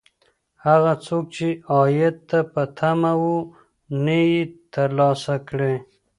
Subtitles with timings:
[0.65, 3.25] هغه څوک چې عاید ته په تمه و،
[4.05, 5.75] نه یې دی ترلاسه کړی.